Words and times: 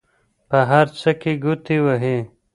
په 0.49 0.59
هر 0.69 0.87
څه 0.99 1.11
کې 1.21 1.31
ګوتې 1.43 1.77
وهي. 1.85 2.17